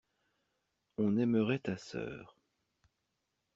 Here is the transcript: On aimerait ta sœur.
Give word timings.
On 0.97 1.15
aimerait 1.17 1.59
ta 1.59 1.77
sœur. 1.77 2.35